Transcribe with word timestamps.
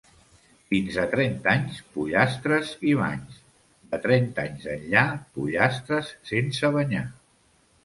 Fins 0.69 0.95
a 1.01 1.03
trenta 1.11 1.51
anys, 1.51 1.81
pollastres 1.97 2.71
i 2.93 2.95
banys: 3.01 3.37
de 3.93 4.01
trenta 4.07 4.47
anys 4.47 4.67
enllà, 4.75 5.07
pollastres 5.39 6.13
sense 6.33 6.75
banyar. 6.81 7.07